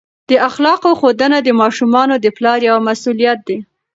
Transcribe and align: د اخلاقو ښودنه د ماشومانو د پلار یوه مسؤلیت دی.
د 0.29 0.31
اخلاقو 0.49 0.91
ښودنه 0.99 1.37
د 1.43 1.49
ماشومانو 1.61 2.15
د 2.19 2.25
پلار 2.37 2.59
یوه 2.69 2.81
مسؤلیت 2.89 3.39
دی. 3.47 3.57